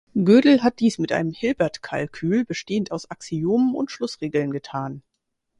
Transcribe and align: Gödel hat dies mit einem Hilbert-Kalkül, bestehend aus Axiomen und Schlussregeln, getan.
Gödel 0.15 0.63
hat 0.63 0.79
dies 0.79 0.97
mit 0.97 1.11
einem 1.11 1.31
Hilbert-Kalkül, 1.31 2.43
bestehend 2.43 2.91
aus 2.91 3.11
Axiomen 3.11 3.75
und 3.75 3.91
Schlussregeln, 3.91 4.49
getan. 4.49 5.03